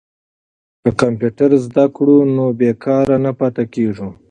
که 0.81 0.89
کمپیوټر 1.01 1.49
زده 1.65 1.85
کړو 1.95 2.17
نو 2.35 2.45
بې 2.59 2.71
کاره 2.83 3.17
نه 3.25 3.31
پاتې 3.39 3.63
کیږو. 3.73 4.09